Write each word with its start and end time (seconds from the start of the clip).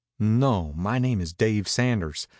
"No. 0.17 0.73
My 0.73 0.97
name 0.97 1.21
is 1.21 1.31
Dave 1.31 1.67
Sanders. 1.67 2.27